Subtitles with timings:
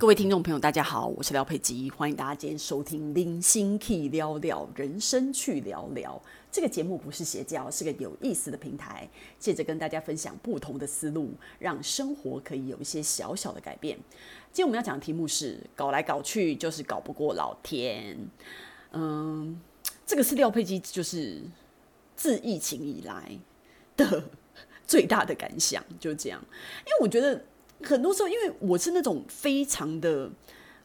[0.00, 6.18] 各位听众朋友，大家好，我是廖佩吉，欢迎大家今天收听《零星 key 聊聊人生去聊聊》
[6.50, 9.06] 这个节目，不是邪教，是个有意思的平台，
[9.38, 13.94] 借着跟大家分享不同的思路，让生活可以有一些小小的改变。
[14.50, 18.16] 今天我们要讲的题目是：搞来搞去就是搞不过老天。
[18.92, 19.60] 嗯，
[20.06, 21.42] 这个是廖佩基，就是
[22.16, 23.38] 自疫情以来
[23.98, 24.30] 的
[24.86, 26.40] 最大的感想，就这样。
[26.86, 27.44] 因为我觉得。
[27.82, 30.30] 很多时候，因为我是那种非常的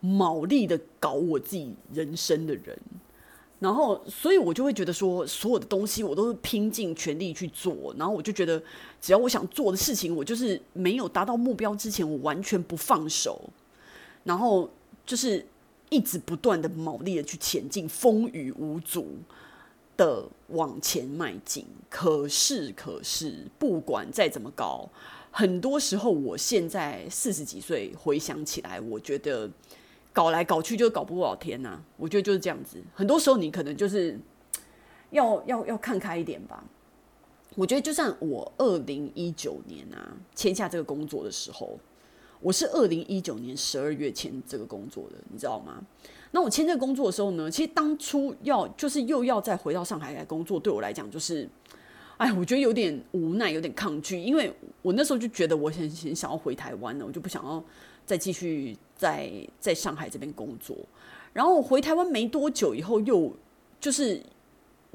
[0.00, 2.78] 卯力的搞我自己人生的人，
[3.58, 8.62] 然后所以我就会觉得说，所有的东西我都是拼尽全力去做，然后我就觉得，
[9.00, 13.50] 只要我想做的事情，我就是没有达到目标之前，我完全不放手，
[14.24, 14.70] 然后
[15.04, 15.44] 就是
[15.90, 19.08] 一直不断的卯力的去前进，风雨无阻
[19.96, 21.66] 的往前迈进。
[21.90, 24.88] 可是，可是不管再怎么搞。
[25.38, 29.48] 很多时候，我现在四十几岁，回想起来，我觉得
[30.12, 31.80] 搞来搞去就搞不过老天呐。
[31.96, 32.82] 我觉得就是这样子。
[32.92, 34.18] 很多时候，你可能就是
[35.10, 36.64] 要要要看开一点吧。
[37.54, 41.78] 我觉得，就像我二零一九年啊签下这个工作的时候，
[42.40, 45.80] 我是二零一九年十二月签这个工作的，你知道吗？
[46.32, 51.48] 那我签这个工作的时候呢，其实当初要就是又要再回到上海来工作，对我来讲就是。
[52.18, 54.52] 哎，我觉得有点无奈，有点抗拒，因为
[54.82, 57.64] 我那时候就觉得我很很想要回台湾了，我就不想要
[58.04, 60.76] 再继续在在上海这边工作。
[61.32, 63.34] 然后回台湾没多久以后，又
[63.80, 64.22] 就是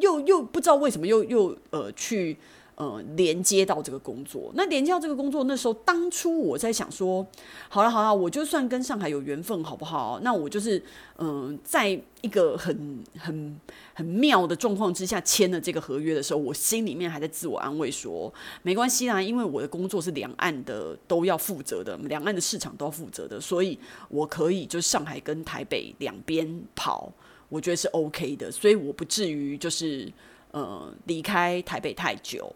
[0.00, 2.36] 又又不知道为什么又又呃去。
[2.78, 7.26] 呃，连接到这个工作，那连接到这个工作，那时候当初我在想说，
[7.68, 10.20] 好了好了，我就算跟上海有缘分，好不好？
[10.22, 10.78] 那我就是
[11.16, 11.88] 嗯、呃，在
[12.20, 13.60] 一个很很
[13.94, 23.76] 很妙的状况之下签了这个合约的时候，我心里面还在自我安慰说，没关系啦，因为我的工作是两岸的都要负责的，两岸的市场都要负责的，所以
[24.08, 27.12] 我可以就上海跟台北两边跑，
[27.48, 30.08] 我觉得是 OK 的，所以我不至于就是
[30.52, 32.54] 呃离开台北太久。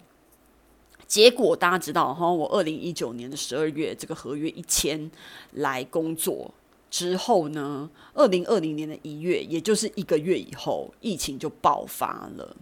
[1.12, 5.10] 结果大家知道哈，我二零一九年的十二月这个合约一签
[5.52, 6.50] 来工作
[6.90, 12.56] 之后呢，二零二零年的一月，也就是一个月以后，疫情就爆发了。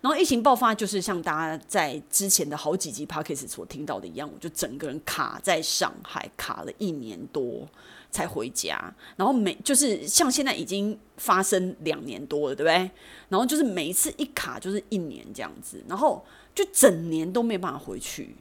[0.00, 7.68] 然后疫情爆发，就是像大家在之前的好几集 Podcast 所听到的一样，我就整个人卡在上海，卡了一年多
[8.10, 8.82] 才回家。
[9.16, 12.90] 然后每就是像现在已经发生两年多了，对不对？
[13.28, 16.24] 然后就是每一次一卡就是一年这样子，然后。
[16.58, 18.34] 就整年都没办法回去，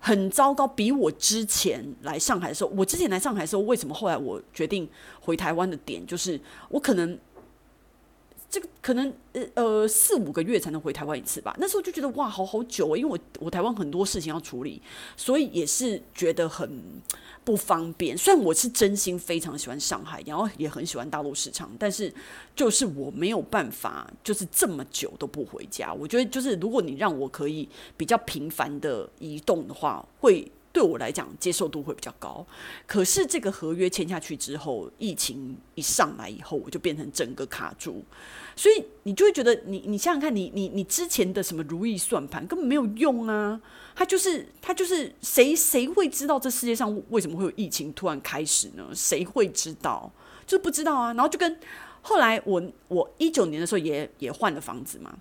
[0.00, 0.66] 很糟糕。
[0.66, 4.88] 比我之前来上海的时候，我之前来上海的时候，为什么后来我决定
[5.20, 7.16] 回台湾的点，就是我可能
[8.48, 11.54] 这个可能呃呃四五个月才能回台湾一次吧。
[11.58, 14.80] 那时候就觉得哇，好好久哦，因为我我台湾很多事情要处理，
[15.16, 16.82] 所以也是觉得很。
[17.46, 18.18] 不方便。
[18.18, 22.12] 虽然我是真心非常喜欢上海，然后也很喜欢大陆市场，但是
[22.56, 25.94] 就是我没有办法，就是这么久都不回家。
[25.94, 32.46] 我觉得就是如果你让我可以比较频繁的移动的话，会对我来讲接受度会比较高。
[32.86, 38.04] 可是这个合约签下去之后，疫情一上来以后，我就变成整个卡住。
[38.54, 43.58] 所以你就会觉得你，你想想看你，你你之前的什么如意算盘根本没有用啊！
[43.94, 48.86] 他就是他就是谁谁会知道这世界上为什么会有疫情突然开始呢？
[48.94, 50.12] 谁会知道？
[50.46, 51.14] 就是不知道啊！
[51.14, 51.58] 然后就跟
[52.02, 55.16] 后来我我一九年的时候也也换了房子嘛，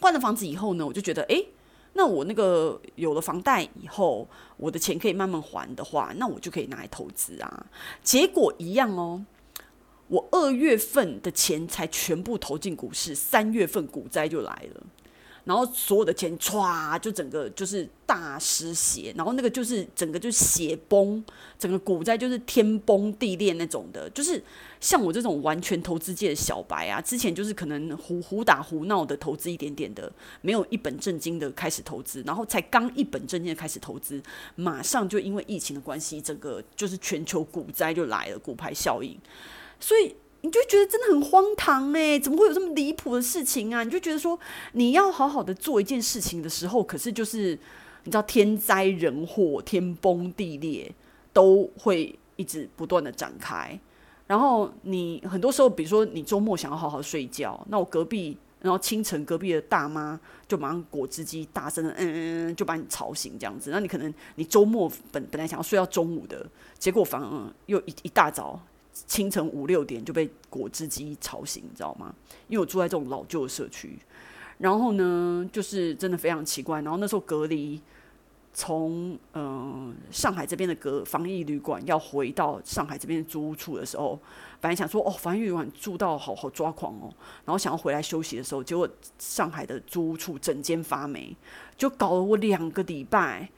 [0.00, 1.48] 换了房子以后呢，我就觉得诶，
[1.92, 7.66] 那我那个有了房贷以后，我的钱可以慢慢还的话，那我就可以拿来投资啊。
[8.02, 9.24] 结果一样哦。
[10.08, 14.82] 我二月份的钱才全部投进股市，三月份股灾就来了，
[15.44, 21.24] 然后所有的钱唰就整个就是大失血，然后那个就是整个就血崩，
[21.60, 24.42] 整个股灾就是天崩地裂那种的，就是
[24.80, 30.10] 像我这种完全投资界的小白啊，之前就是可能胡胡打胡闹的投资一点点的，
[30.40, 34.22] 没有一本正经的开始投资，然后才刚一本正经的开始投资，
[34.56, 39.14] 马上就因为疫情的关系，整个就是全球股灾就来了，骨牌效应。
[39.78, 43.84] 所以你就觉得真的很荒唐哎，怎么会有这么离谱的事情啊？
[43.84, 44.38] 你就觉得说
[44.72, 47.50] 你要好好的做一件事情的时候，可是就是
[48.04, 50.90] 你知道天灾人祸、天崩地裂
[51.34, 53.78] 都会一直不断的展开。
[54.30, 63.72] 然后你很多时候，比如说你周末想要好好睡觉，那我隔壁，然后清晨隔壁的大妈就马上果汁机大声的嗯嗯嗯，就把你吵醒这样子。
[63.72, 66.46] 那你可能你周末本本来想要睡到中午的，
[66.78, 68.60] 结果反而又一一大早。
[68.92, 72.14] 清晨五六点就被果汁机吵醒，你知道吗？
[72.46, 73.98] 因为我住在这种老旧的社区，
[74.58, 76.80] 然后呢，就是真的非常奇怪。
[76.82, 77.80] 然后那时候隔离，
[78.52, 84.18] 从嗯、上海这边的隔防疫旅馆要回到上海这边的租屋处的时候，
[84.60, 87.14] 本来想说哦，防疫旅馆住到好好抓狂哦，
[87.44, 88.88] 然后想要回来休息的时候，结果
[89.18, 91.34] 上海的租屋处整间发霉，
[91.76, 93.48] 就搞了我两个礼拜，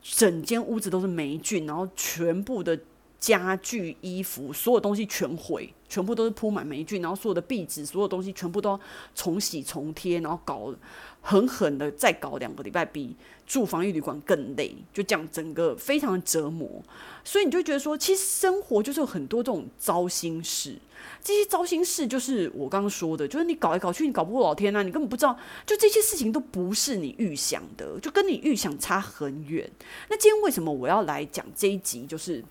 [0.00, 2.78] 整间屋子都是霉菌，然后全部的
[3.20, 8.80] 家具、衣服，所有东西全毁，全部都是铺满霉菌，然后所有的壁纸、所有东西全部都要
[9.14, 10.74] 重洗重贴，然后搞
[11.20, 13.14] 狠狠的再搞两个礼拜，比
[13.46, 16.82] 住防疫旅馆更累，就这样整个非常的折磨。
[17.22, 20.78] 所以你就觉得说，其实生活就是有很多这种糟心事，
[21.22, 29.70] 这些糟心事就是我刚刚说的，就是你搞来搞去，你搞不过老天啊，你根本不知道，就这些事情都不是你预想的，就跟你预想差很远。
[30.08, 32.06] 那今天为什么我要来讲这一集？
[32.06, 32.42] 就是。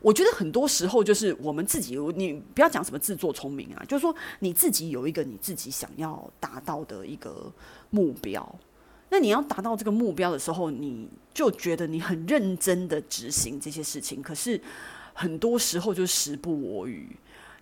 [0.00, 7.52] 我觉得很多时候就是我们自己，你不要讲什么自作聪明啊，就是说你自己有一个你自己想要达到的一个
[7.90, 8.58] 目标，
[9.10, 14.60] 那你要达到这个目标的时候，你就觉得你很认真的执行这些事情，可是
[15.12, 17.08] 很多时候就时不我与。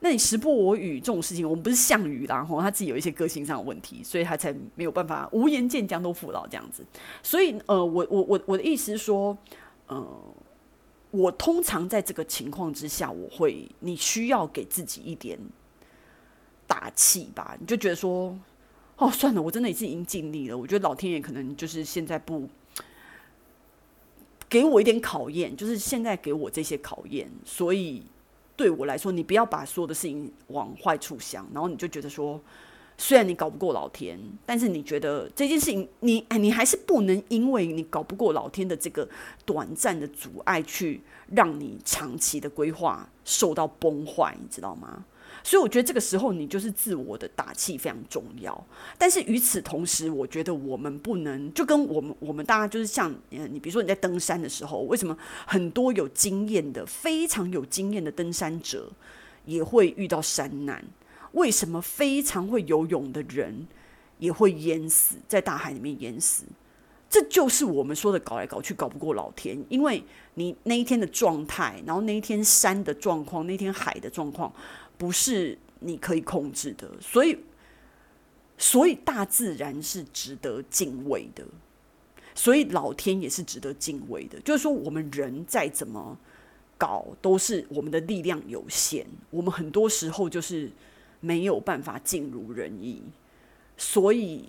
[0.00, 6.82] 那你时不我与这种事情，我们不是项羽啦，吼，他自己有一些个性上的问题，所以他才没有办法无颜见江东父老这样子。
[7.22, 9.36] 所以呃，我我我我的意思是说，
[9.88, 10.06] 呃。
[11.10, 15.38] 我通常在这个情况之下，我会，你需要给自己一点
[16.66, 17.56] 打气吧？
[17.60, 18.38] 你就觉得说，
[18.96, 20.56] 哦，算了，我真的已经已经尽力了。
[20.56, 22.48] 我觉得老天爷可能就是现在不
[24.48, 28.02] 给我一点考验，就是现在给我这些考验，所以
[28.56, 32.40] 对我来说，你不要把所有的事情往坏处想，然后你就觉得说。
[33.02, 39.08] 虽然你搞不过老天，但是你觉得这件事情，你哎，你还是不能因为你搞不过老天的这个
[39.46, 41.00] 短暂的阻碍，去
[41.30, 45.02] 让你长期的规划受到崩坏，你知道吗？
[45.42, 48.66] 所以我觉得这个时候你就是自我的打气非常重要。
[48.98, 55.16] 但是与此同时，我觉得我们不能就跟我们我们大家就是像嗯，你比如说你在登山的时候，为什么
[55.46, 58.92] 很多有经验的、非常有经验的登山者
[59.46, 60.84] 也会遇到山难？
[61.32, 63.66] 为什么非常会游泳的人
[64.18, 66.44] 也会淹死在大海里面淹死？
[67.08, 70.04] 这就是我们说的搞来搞去搞不过老天，因为
[70.34, 74.52] 你那一天的状态，然后那一天山的状况，那天海的状况，
[74.96, 76.88] 不是你可以控制的。
[77.00, 77.36] 所以，
[78.56, 81.44] 所以大自然是值得敬畏的，
[82.34, 84.38] 所以老天也是值得敬畏的。
[84.40, 86.16] 就是说，我们人再怎么
[86.78, 90.70] 搞，都是我们的力量有限，我们很多时候就是。
[91.20, 93.02] 没有办法尽如人意，
[93.76, 94.48] 所以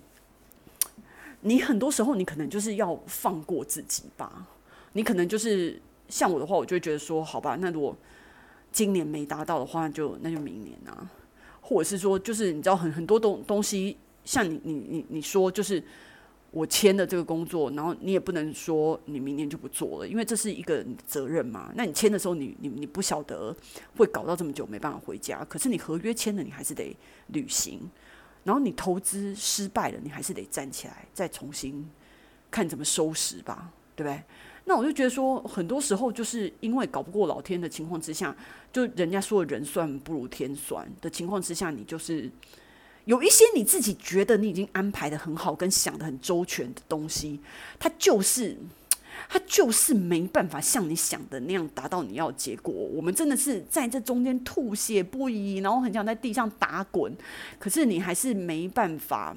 [1.42, 4.46] 你很多时候你可能就是要放过自己吧。
[4.94, 7.96] 你可能就是像我的话，我就觉得说，好吧，那如果
[8.72, 11.10] 今年没达到的话，就那就明年啊，
[11.60, 15.82] 或者是说，就是你知道很很多东东西，像你你你你说就是。
[16.52, 21.72] 我签的这个工作，然后你也不能说你明年就不做了，因为这是一个责任嘛。
[21.74, 23.56] 那你签的时候你，你你不晓得
[23.96, 26.94] 会搞到这么久没办法回家，可是你合约签了，你还是得
[27.28, 27.80] 履行。
[28.44, 31.88] 然后你投资失败了，你还是得站起来再重新
[32.50, 34.22] 看怎么收拾吧，对不对？
[34.66, 38.36] 那我就觉得说，很多时候就是因为搞不过老天的情况之下，
[38.70, 42.30] 就人家说人算不如天算的情况之下，你就是。
[43.04, 47.40] 有一些你自己觉得你已经安排得很好，跟想得很周全的东西，
[47.80, 48.56] 它就是，
[49.28, 52.72] 它就是没办法像你想的那样达到你要的结果。
[52.72, 57.12] 我们真的是在这中间吐血不已，然后很想在地上打滚，
[57.58, 59.36] 可是你还是没办法，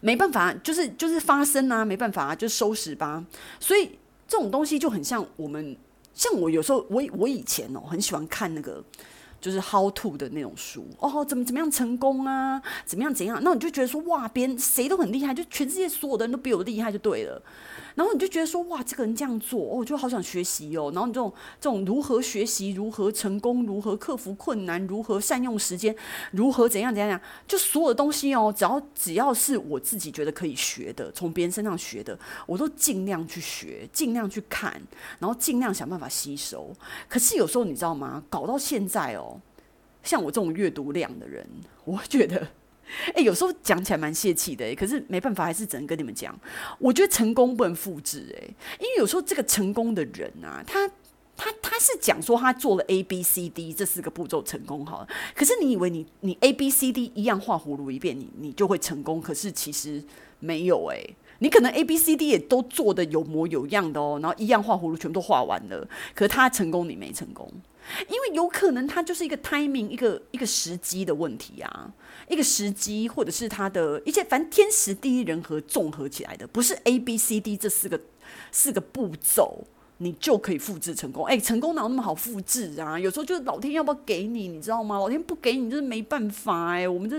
[0.00, 3.24] 没办法，就是就是发生啊，没办法，就收拾吧。
[3.58, 3.90] 所以
[4.28, 5.76] 这种东西就很像我们，
[6.14, 8.84] 像我有时候，我我以前哦，很喜欢看那个。
[9.46, 12.60] 就是 how to 的那种书哦，怎么怎么样成功啊？
[12.84, 13.38] 怎么样怎样？
[13.44, 17.40] 那你就觉得说哇，别人谁都很厉害，就全世界所有的人都比我厉害就对了。
[17.94, 20.90] 然后你就觉得说哇，这个人这样做，哦，就好想学习哦。
[20.92, 25.94] 然后你这种这种如何学习、如何成功、如何克服困难、如何善用时间、
[26.32, 34.72] 如何怎样怎样怎样，就所有的东西哦，只要只要是我自己觉得可以学的，从别人身上学的，我都尽量去学，尽量去看，
[35.20, 36.74] 然后尽量想办法吸收。
[37.08, 38.24] 可是有时候你知道吗？
[38.28, 39.35] 搞到现在哦，
[40.06, 41.46] 像我这种阅读量的人，
[41.84, 42.48] 我觉得。
[43.16, 46.32] 哎、有时候讲起来蛮泄气的，可是没办法，还是只能跟你们讲。
[46.78, 48.46] 我觉得成功不能复制，哎，
[48.78, 50.88] 因为有时候这个成功的人啊，他
[51.36, 60.00] 他他是讲说他做了 A B C D 这四个步骤成功好了，可是你以为你你 A B C D 一样画葫芦一遍，你你就会成功，可是其实
[60.38, 67.52] 没有哎，欸，你可能 A B C D 也都做得有模有样的哦，然后一样画葫芦全部都画完了，可是他成功你没成功。
[68.08, 71.92] 因为有可能它就是一个 timing，一个一个时机的问题啊，
[72.28, 78.00] 一个时机，或者是它的一切，反正天时地利人和综合起来的，不是 A B C D 这四个
[78.50, 79.64] 四个步骤。
[79.98, 83.00] 你就可以复制成功，哎、成功哪有那么好复制啊？
[83.00, 84.98] 有时候就是老天要不要给你，你知道吗？
[84.98, 87.18] 老天不给你就是没办法哎、我们这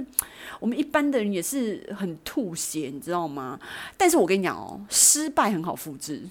[0.60, 3.60] 我们一般的人也是很吐血，你知道吗？
[3.98, 6.22] 但是我跟你讲哦，失败很好复制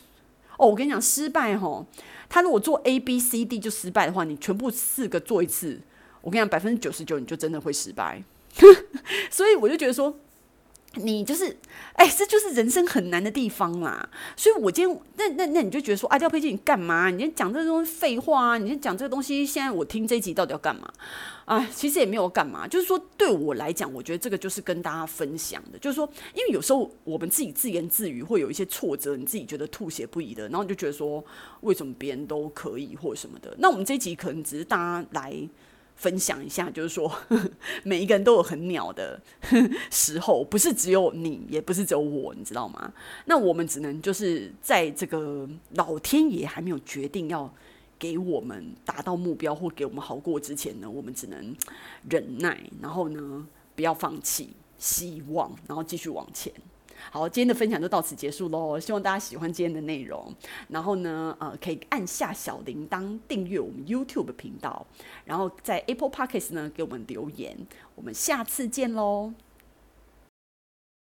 [0.56, 0.68] 哦。
[0.68, 1.84] 我跟你讲，失败齁，
[2.28, 5.80] 他如果做 A B C D 就失败的话，你全部四个做一次，
[6.20, 8.22] 我跟你讲，百分之九十九你就真的会失败。
[9.30, 10.20] 所以我就觉得说。
[10.96, 11.56] 你就是，
[11.94, 14.08] 哎、这就是人生很难的地方啦。
[14.36, 17.10] 所以，我今天那那那你就觉得说，啊，廖佩琪，你干嘛？
[17.10, 18.58] 你讲这东西废话啊！
[18.58, 20.92] 你讲这个东西，现在我听这一集到底要干嘛？
[21.44, 31.24] 啊，其实也没有干嘛，就是说，对我来讲，我觉得这个就是跟大家分享的，就是说，因为有时候我们自己自言自语，会有一些挫折，你自己觉得吐血不已的，然后你就觉得说，
[31.60, 33.54] 为什么别人都可以或什么的？
[33.58, 35.48] 那我们这一集可能只是大家来。
[35.96, 37.10] 分享一下，就是说，
[37.82, 39.20] 每一个人都有很鸟的
[39.90, 42.92] 时候，不是只有你，也不是只有我，你知道吗？
[43.24, 47.52] 那我们只能就是在这个老天爷还没有决定要
[47.98, 51.56] 给我们达到目标或给我们好过之前呢，我们只能
[52.08, 56.52] 忍耐，然后呢，不要放弃希望，然后继续往前。
[57.10, 58.78] 好，今天的分享就到此结束喽。
[58.78, 60.34] 希望大家喜欢今天的内容。
[60.68, 64.86] 然后呢，呃，可以按下小铃铛订阅我们 YouTube 频道，
[65.24, 67.56] 然后在 Apple Podcast 呢给我们留言。
[67.94, 69.32] 我们下次见喽。